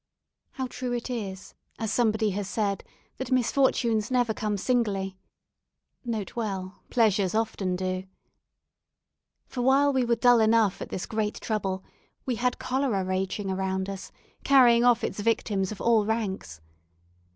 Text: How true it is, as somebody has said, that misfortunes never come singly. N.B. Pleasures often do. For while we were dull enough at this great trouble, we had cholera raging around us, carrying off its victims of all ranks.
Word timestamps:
How 0.53 0.65
true 0.65 0.93
it 0.93 1.11
is, 1.11 1.53
as 1.77 1.91
somebody 1.93 2.31
has 2.31 2.49
said, 2.49 2.83
that 3.17 3.29
misfortunes 3.31 4.09
never 4.09 4.33
come 4.33 4.57
singly. 4.57 5.19
N.B. 6.11 6.27
Pleasures 6.89 7.35
often 7.35 7.75
do. 7.75 8.05
For 9.45 9.61
while 9.61 9.93
we 9.93 10.03
were 10.03 10.15
dull 10.15 10.39
enough 10.39 10.81
at 10.81 10.89
this 10.89 11.05
great 11.05 11.39
trouble, 11.39 11.83
we 12.25 12.37
had 12.37 12.57
cholera 12.57 13.03
raging 13.05 13.51
around 13.51 13.91
us, 13.91 14.11
carrying 14.43 14.83
off 14.83 15.03
its 15.03 15.19
victims 15.19 15.71
of 15.71 15.79
all 15.79 16.07
ranks. 16.07 16.61